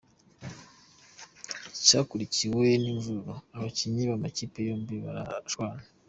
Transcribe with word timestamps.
Cyakurikiwe 1.85 2.65
n’imvururu, 2.81 3.33
abakinnyi 3.55 4.03
b’amakipe 4.09 4.59
yombi 4.67 4.95
barashwana. 5.05 5.81